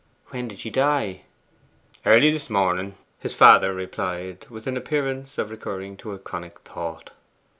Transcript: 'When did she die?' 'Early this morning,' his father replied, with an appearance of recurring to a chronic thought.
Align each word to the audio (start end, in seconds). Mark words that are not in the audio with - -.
'When 0.29 0.47
did 0.47 0.59
she 0.59 0.71
die?' 0.71 1.25
'Early 2.07 2.31
this 2.31 2.49
morning,' 2.49 2.95
his 3.19 3.35
father 3.35 3.71
replied, 3.71 4.47
with 4.49 4.65
an 4.65 4.75
appearance 4.75 5.37
of 5.37 5.51
recurring 5.51 5.95
to 5.97 6.13
a 6.13 6.17
chronic 6.17 6.57
thought. 6.61 7.11